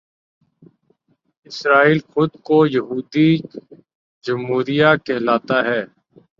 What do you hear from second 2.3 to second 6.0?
کو یہودی جمہوریہ کہلاتا ہے